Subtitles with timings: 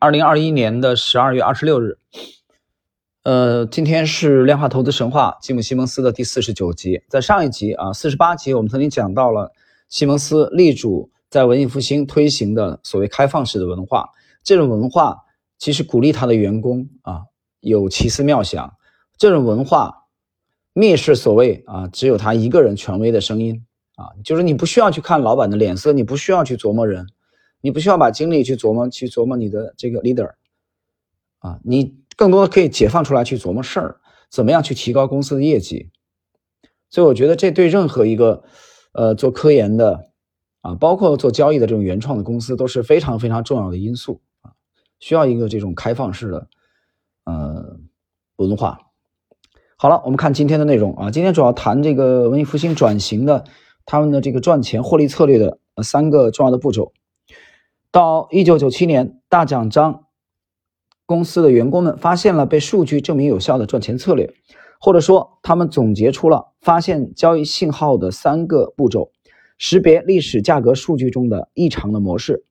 [0.00, 1.98] 二零二一年的十二月二十六日，
[3.22, 7.02] 呃，今天是量化投资神话吉姆·西蒙斯的第四十九集。
[7.06, 9.52] 在上一集啊，四十八集我们曾经讲到了
[9.90, 14.08] 西蒙斯力主在文艺复兴推行的所谓开放式的文化。
[14.42, 15.18] 这种文化
[15.58, 17.24] 其实鼓励他的员工啊
[17.60, 18.72] 有奇思妙想。
[19.18, 20.06] 这种文化
[20.72, 27.06] 蔑视所谓啊只有他一个人权威的声音啊，就是你不需要去看老板的脸色，你不需要去琢磨人。
[27.60, 30.32] 你不需要把精力去琢磨，去琢磨你的这个 leader，
[31.38, 35.90] 啊，你更多的可以解放出来去琢磨事儿，怎么样去提高公司的业绩。
[36.88, 38.42] 所以我觉得这对任何一个，
[38.92, 40.10] 呃，做科研的，
[40.60, 44.52] 啊，包括做交易的这种原创的公司都是非常非常重要的因素啊，
[44.98, 46.48] 需要一个这种开放式的，
[47.24, 47.78] 呃，
[48.36, 48.78] 文化。
[49.76, 53.44] 好了，我们看今天的内容啊，今天主要谈这个文艺复兴转型的
[53.86, 56.92] 他们的这个赚钱获利策略的三个重要的步骤。
[57.92, 60.06] 到一九九七年，大奖章
[61.06, 64.32] 公司的员工们发现了被数据证明有效的赚钱策略，
[64.80, 69.10] 或者说，他们总结出了发现交易信号的三个步骤：
[69.58, 72.44] 识别历史价格数据中的异常的模式，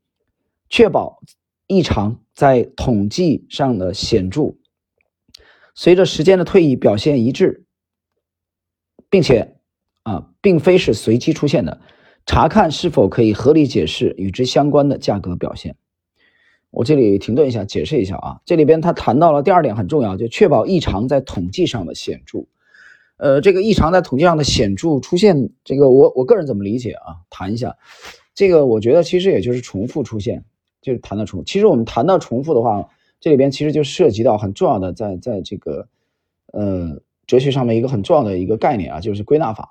[0.67, 1.21] 确保
[1.67, 4.57] 异常在统计上的显著，
[5.73, 7.63] 随着时间的推移表现一致，
[9.09, 9.55] 并且
[10.03, 11.79] 啊，并非是随机出现的。
[12.29, 15.75] 查看是否可以合理解释与之相关的价格表现。
[16.69, 18.39] 我这里停顿一下，解释一下啊。
[18.45, 22.45] 这里边他谈到了第二点很重要，就确保异常在统计上的显著。
[23.17, 27.17] 呃，这个异常在统计上的显著出现，这个我我个人怎么理解啊？
[27.31, 27.75] 谈一下，
[28.35, 30.45] 这个我觉得其实也就是重复出现，
[30.83, 31.43] 就是谈到重。
[31.43, 32.87] 其实我们谈到重复的话，
[33.19, 35.87] 这里边其实就涉及到很重要的，在在这个
[36.53, 39.67] 呃哲学上面一个很重要的一个概念啊，就是归纳法。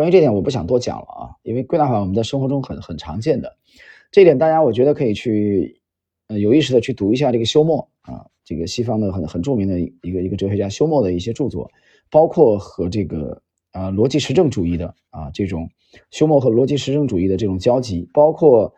[0.00, 3.54] 关于这点我不想多讲了啊，因为归纳法我们在生活中很很常见的，
[4.10, 5.82] 这一点大家我觉得可以去
[6.28, 11.70] 呃有意识的去读一下这个休谟啊，这个西方的很很著名的一个一个哲学家休谟的一些著作，
[12.08, 15.68] 包括和这个啊逻辑实证主义的啊这种
[16.10, 18.72] 休谟和逻辑实证主义的这种交集，包括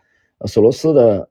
[0.47, 1.31] 索罗斯的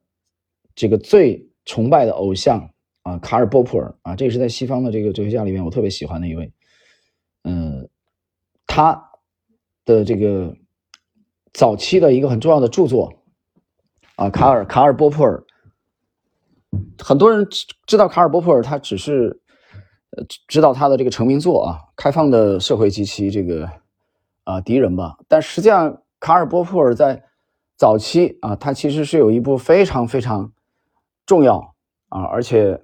[0.74, 6.50] 这个最崇拜的偶像啊卡尔波普尔啊，这也是在西方的这个哲学家里面我特别喜欢的一位，
[7.44, 7.90] 嗯，
[8.66, 9.10] 他。
[9.92, 10.56] 的这个
[11.54, 13.14] 早期的一个很重要的著作
[14.16, 15.44] 啊，卡尔卡尔波普尔，
[16.98, 17.46] 很多人
[17.86, 19.42] 知道卡尔波普尔，他只是
[20.16, 23.70] 呃知道他的这个成名作啊，《开放的社会及其这个
[24.46, 25.18] 啊敌人》吧。
[25.28, 27.24] 但实际上，卡尔波普尔在
[27.76, 30.54] 早期啊，他其实是有一部非常非常
[31.26, 31.76] 重要
[32.08, 32.82] 啊，而且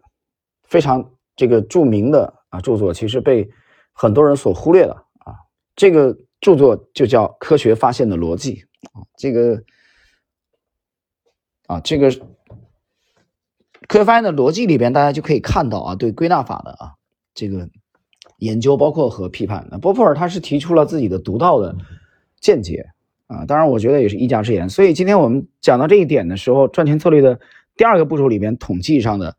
[0.63, 3.49] 非常这个著名的啊著作，其实被
[3.93, 5.33] 很多人所忽略了啊，
[5.75, 6.17] 这个。
[6.39, 8.55] 著作就叫《科学发现的逻辑》
[8.99, 9.63] 啊，这个
[11.65, 12.11] 啊，这个
[13.87, 16.93] 科学发现的逻辑里边，大家就可以看到啊，对归纳法的啊
[17.33, 17.67] 这个
[18.37, 19.67] 研究，包括和批判。
[19.71, 21.75] 那波普尔他是提出了自己的独到的
[22.39, 22.85] 见解
[23.25, 24.69] 啊，当然我觉得也是一家之言。
[24.69, 27.39] 所以今天我们讲到这一点的时候，赚钱策略的
[27.75, 29.35] 第二个步骤里边，统计上的，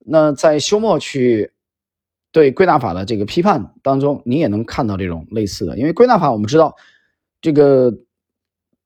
[0.00, 1.51] 那在休谟去。
[2.32, 6.74] 对归纳法的这个批判当中，你也能看到这种类似的，因为归纳法我们知道，
[7.40, 7.94] 这个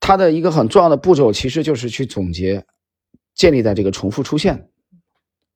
[0.00, 2.66] 它的一个很重要的步骤其实就是去总结，
[3.34, 4.68] 建立在这个重复出现，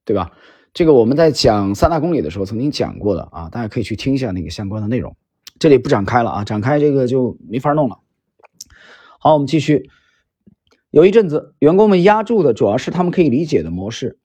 [0.05, 0.31] 对吧？
[0.73, 5.17] 这个我们在讲三大公理的时候曾经讲过的啊，大家可以去听一下那个相关的内容，
[5.59, 7.99] 这里不展开了啊，展开这个就没法弄了。
[9.19, 9.89] 好，我们继续。
[10.91, 14.20] 有一阵子，员工们压住的主要是他们可以理解的模式。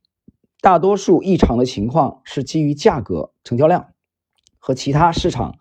[0.66, 3.93] 大多数异常的情况是基于价格、成交量
[4.59, 5.60] 和其他市场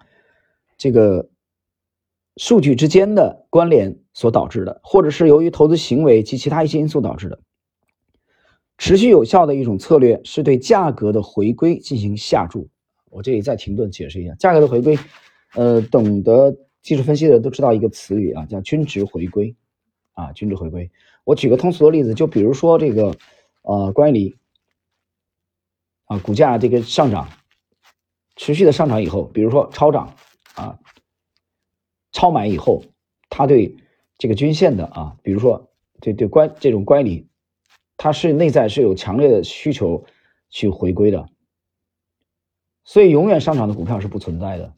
[0.79, 1.29] 这个
[2.37, 7.37] 数据之间的关联所导致的，或者是由于投资行为及其他一些因素导致的。
[8.79, 12.67] 持续有效的一种策略是对价格的回归进行下注。
[13.11, 14.97] 我这里再停顿解释一下，价格的回归，
[15.53, 19.55] 呃，懂得技术分析的都知道一个词语啊，叫均值回归
[20.13, 20.89] 啊，均值回归。
[21.25, 23.15] 我举个通俗的例子，就比如说这个
[23.61, 24.35] 呃，关于你。
[26.05, 27.29] 啊，股价这个上涨，
[28.35, 30.15] 持续的上涨以后，比如说超涨
[30.55, 30.77] 啊，
[32.11, 32.83] 超买以后，
[33.29, 33.75] 它对
[34.17, 35.71] 这个均线的啊，比如说
[36.01, 37.27] 对对乖这种乖离，
[37.97, 40.05] 它是内在是有强烈的需求
[40.49, 41.27] 去回归的，
[42.83, 44.73] 所以永远上涨的股票是不存在的。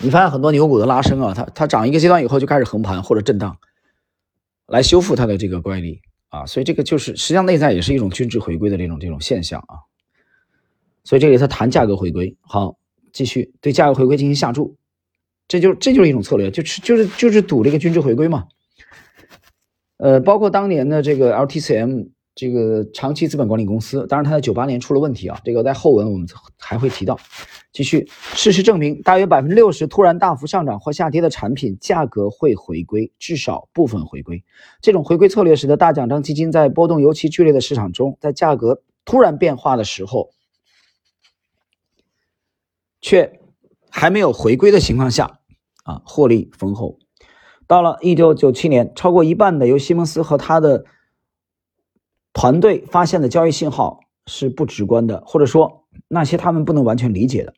[0.00, 3.58] 你发现很多牛股的拉升啊，它它涨一个阶段以后就开始横盘或者震荡，
[4.66, 9.88] 来修复它的这个乖离啊，所以这个就是实际上内在也是一种均值回归的这种这种现象啊。
[11.04, 12.76] 所以这里他谈价格回归，好，
[13.12, 14.76] 继续对价格回归进行下注，
[15.48, 18.46] 这就这就是一种策略，就是就是就是赌这个均值回归嘛。
[19.98, 26.26] 呃，包括当年的这个 LTCM 这个长期资本管理公司，当然它在九八年出了问题啊，这个在后文我们
[26.58, 27.18] 还会提到。
[27.72, 34.44] 继续，事实证明，大约百分之六十突然大幅上涨或下跌的产品价格会回归，至少部分回归。
[34.82, 40.30] 这种回归策略使得大奖章基金在波动尤其剧烈的市场中，在价格突然变化的时候，
[43.02, 43.40] 却
[43.90, 45.40] 还没有回归的情况下，
[45.84, 46.98] 啊，获利丰厚。
[47.66, 50.84] 到了一九九七年，超过一半的由西蒙斯和他的
[52.32, 57.52] 团队发现的交易信号是不直观的，或者说那些他们不能完全理解的。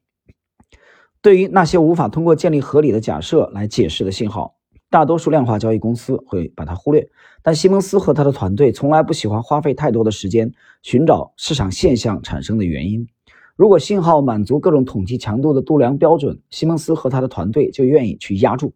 [1.20, 4.56] 对于那些无法通过建立合理的假设来解释的信号，
[4.90, 7.08] 大多数量化交易公司会把它忽略。
[7.42, 10.52] 但西蒙斯和他的团队从来不喜欢花费太多的时间
[10.82, 13.08] 寻找市场现象产生的原因。
[13.56, 18.72] 如果信号满足各种统计强度的度量标准，西蒙斯和他的团队就愿意去压住。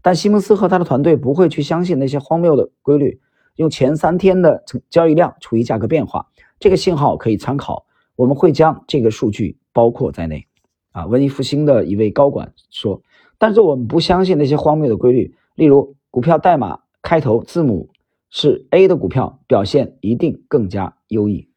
[0.00, 3.20] 但西蒙斯和他的团队不会去相信那些荒谬的规律，
[3.56, 6.26] 用前三天的交易量除以价格变化。
[6.58, 7.84] 这个信号可以参考，
[8.14, 10.46] 我们会将这个数据包括在内。
[10.92, 13.02] 啊，文艺复兴的一位高管说
[13.36, 17.90] ：“但是我们不相信那些荒谬的规律，例如股票代码开头字母
[18.30, 21.50] 是 A 的股票表现一定更加优异。”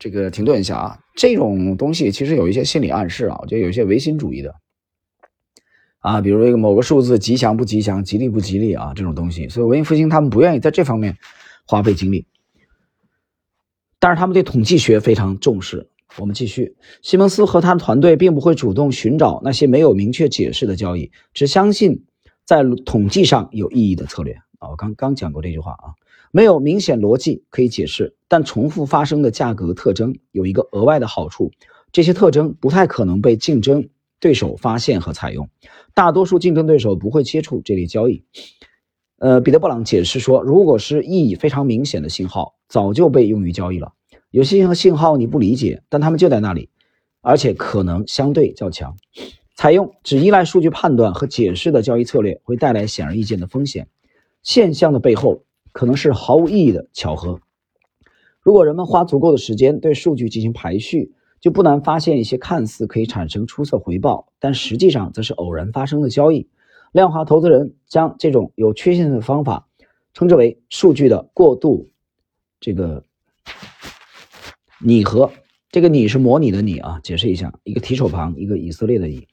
[0.00, 4.54] 这个停顿一下啊，这种东西其实有一些心理暗示啊，我觉得有一些唯心主义的
[5.98, 11.18] 啊，比如一个某个数字吉祥不吉祥，吉利不吉利啊，这种东西，所以文艺复兴他们不愿意在这方面
[11.66, 12.26] 花费精力，
[13.98, 15.90] 但是他们对统计学非常重视。
[16.16, 22.04] 我们继续，西蒙斯和他的团队并不会主动寻找那些没有明确解释的交易，只相信
[22.46, 24.70] 在统计上有意义的策略啊。
[24.70, 25.94] 我刚刚讲过这句话啊，
[26.30, 31.50] 没有明显逻辑可以解释，但重复发生的价格特征有一个额外的好处，
[31.92, 33.88] 这些特征不太可能被竞争
[34.20, 35.48] 对手发现和采用，
[35.94, 38.24] 大多数竞争对手不会接触这类交易。
[39.18, 43.92] 呃，彼得·布朗解释说，如果是意义非常明显的信号，早就被用于交易了。
[44.30, 46.70] 有些信号你不理解，但他们就在那里，
[47.20, 48.96] 而且可能相对较强。
[49.56, 53.88] 采用只依赖数据判断和解释的交易策略会带来显而易见的风险。
[54.42, 57.40] 现象的背后可能是毫无意义的巧合。
[58.40, 66.48] 如果人们花足够的时间对数据进行排序，就不难发现一些看似可以产生出色回报，但实际上则是偶然发生的交易。
[66.92, 69.68] 量化投资人将这种有缺陷的方法
[70.12, 71.90] 称之为数据的过度
[72.60, 73.04] 这个。
[74.82, 75.30] 拟合，
[75.70, 79.28] 这个拟是模拟的拟啊，解释一下，一个提手旁，一个以色列的以。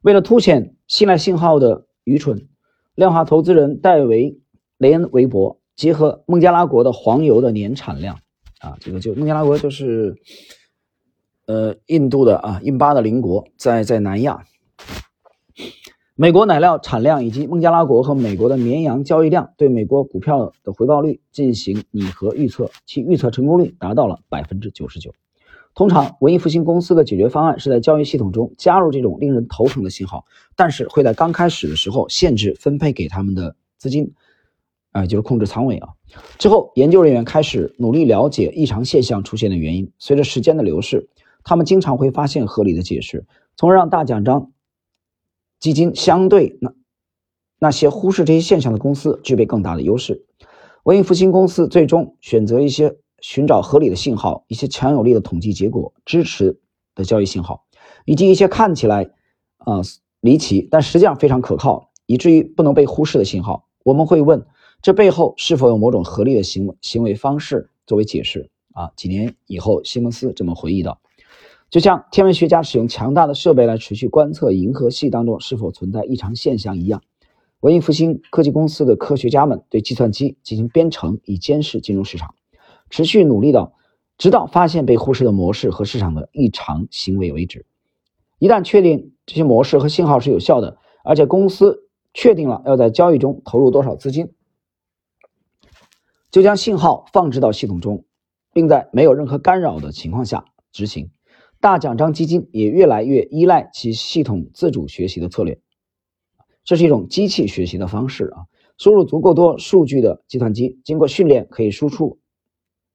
[0.00, 2.48] 为了凸显信赖信号的愚蠢，
[2.96, 4.32] 量化投资人戴维·
[4.78, 8.18] 雷恩·韦伯结合孟加拉国的黄油的年产量
[8.60, 10.16] 啊，这个就孟加拉国就是
[11.46, 14.44] 呃印度的啊印巴的邻国，在在南亚。
[16.14, 25.12] 美国奶料产量以及孟加拉国和美国的绵羊交易量对美国股票的回报率进行拟合预测，其预测成功率达到了百分之九十九。
[25.74, 34.12] 通常，文艺复兴公司的解决方案是在交易系统中加入这种令人头疼的信号，但是会在刚开始的时候限制分配给他们的资金，
[34.92, 35.88] 啊，就是控制仓位啊。
[36.38, 39.90] 之后，研究人员开始努力了解异常现象出现的原因。
[39.98, 41.08] 随着时间的流逝，
[41.42, 44.52] 他们经常会发现合理的解释，从而让大奖章。
[45.58, 46.74] 基金相对那
[47.58, 50.26] 那些忽视这些现象的公司具备更大的优势。
[50.82, 56.58] 文艺复兴公司最终选择一些寻找合理的信号、一些强有力的统计结果支持
[56.96, 57.64] 的交易信号，
[58.04, 59.10] 以及一些看起来
[59.58, 59.80] 啊
[60.20, 63.68] 离奇但实际上非常可靠，以至于不能被忽视的信号。
[63.84, 64.44] 我们会问：
[64.82, 68.50] 这背后是否有某种合理的行为行为方式作为解释？
[68.72, 71.00] 啊，几年以后，西蒙斯这么回忆道。
[71.70, 77.00] 就像天文学家使用强大的设备来持续观测银河系当中是否存在异常现象一样，
[77.60, 82.34] 文艺复兴科技公司的科学家们对计算机进行编程以监视金融市场，
[82.90, 83.74] 持续努力到
[84.18, 87.64] 直到发现被忽视的模式和市场的异常行为为止。
[88.40, 94.32] 一旦确定这些模式和信号是有效的，而且公司确定了要在交易中投入多少资金，
[96.32, 98.06] 就将信号放置到系统中，
[98.54, 101.10] 并在没有任何干扰的情况下执行。
[101.60, 105.60] 大奖章基金也越来越依赖其系统自主学习的策略，
[106.64, 108.46] 这是一种机器学习的方式啊。
[108.78, 112.18] 输入足够多数据的计算机，经过训练可以输出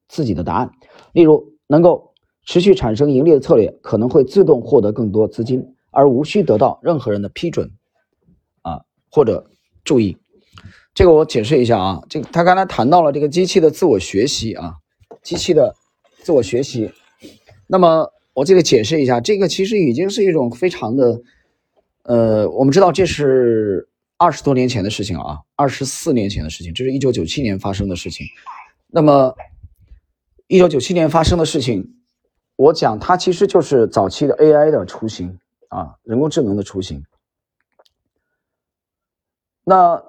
[0.08, 0.72] 自己的答案。
[1.13, 7.72] 例如，能够持续产生盈利的策略可能会自动获得更多资金，而无需得到任何人的批准
[8.63, 9.48] 啊或者
[9.84, 10.17] 注意。
[10.98, 14.74] 这个我解释一下啊，这个他刚才谈到了这个机器的自我学习啊，
[15.22, 15.75] 机器的
[16.24, 16.92] 自我学习，
[17.68, 18.12] 那么。
[18.34, 21.22] 我这个解释一下，这个其实已经是一种非常的，
[22.04, 28.27] 呃，我们知道这是二十多年前的事情啊，二十四年前的事情，这是一九九七年发生的事情。
[28.89, 29.36] 那么
[30.46, 31.96] 一九九七年发生的事情，
[32.58, 35.39] 我讲它其实就是早期的 AI 的雏形
[35.70, 37.04] 啊，人工智能的雏形。
[39.63, 40.00] 那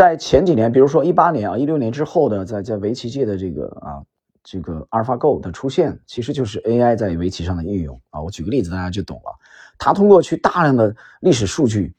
[0.00, 4.00] 在前几年，比如说一八年啊、一六年之后的，在在围棋界的这个啊，
[4.42, 8.18] 这个阿尔法 Go 的出现，其实就是 AI 在围棋上的应用啊。
[8.22, 9.38] 我举个例子，大家就懂了。
[9.76, 11.94] 它通过去大量的历史数据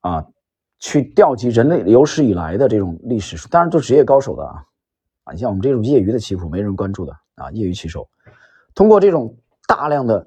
[0.00, 0.24] 啊，
[0.78, 4.64] 去调集人类有史以来的这种历史，当然都职业高手的啊
[5.24, 8.08] 啊，你像我们这种业余的棋谱，没人关注的啊，业余棋手，
[8.76, 9.36] 通过这种
[9.66, 10.24] 大量的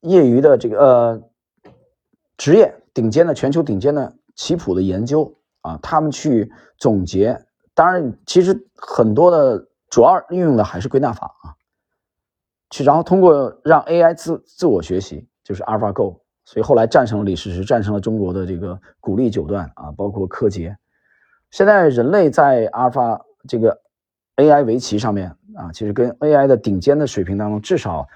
[0.00, 1.22] 业余的这个呃
[2.36, 4.12] 职业顶尖的全球顶尖的。
[4.34, 5.34] 棋谱的研究
[5.66, 7.44] 啊，他们去总结，
[7.74, 11.54] 当然，其实很多的主要运用的还是归纳法啊，
[12.70, 20.76] 去然后通过让 AI 自自我学习，就是 AlphaGo，所以后来战胜了李世石，战胜了中国的这个鼓励九段啊，包括柯洁。
[21.50, 23.80] 现在人类在阿尔法这个
[24.36, 28.06] AI 围棋上面啊，其实跟 AI 的顶尖的水平当中，至少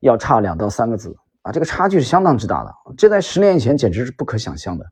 [0.00, 4.84] 要差两到三个子啊，这个差距是相当之大的，这在十年以前简直是不可想象的。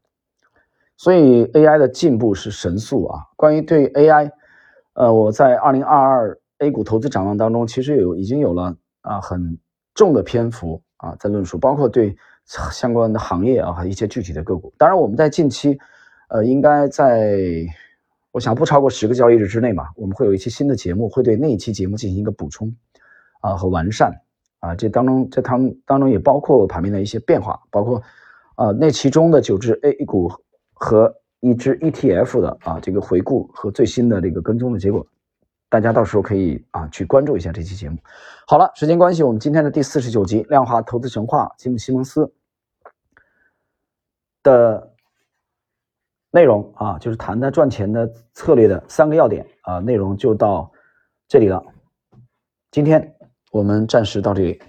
[0.99, 3.21] 所以 AI 的进步是神速啊！
[3.37, 4.31] 关于对 AI，
[4.95, 9.59] 呃，我在二零二二 A 股投资展望当中，其实有已经有了啊很
[9.95, 14.73] 重的篇幅啊在论述，包括对相关的行业啊和一些具体的个股。
[14.79, 15.79] 当然，我们在近期，
[16.31, 17.37] 呃，应该在
[18.33, 22.75] 我想不超过十个交易日之内吧，我们会有一期新的节目，会对那一期节目进行一个补充
[23.43, 24.11] 啊和完善
[24.61, 24.75] 啊。
[24.75, 28.03] 这当中这当当中也包括盘面的一些变化，包括
[28.55, 30.33] 啊那其中的九只 A 股。
[30.79, 35.07] 和一只 ETF 的啊，这个回顾和最新的这个跟踪的结果，
[35.71, 37.97] 大家到时候可以啊去关注一下这期节目。
[38.47, 42.31] 好了，时间关系，我们今天的第四十九集《量化投资神话》吉姆·西蒙斯
[44.43, 44.93] 的
[46.31, 50.71] 内容啊，就是谈的赚钱的策略的三个要点啊，内容就到
[51.27, 51.63] 这里了。
[52.71, 53.17] 今天
[53.51, 54.61] 我们暂时到这里。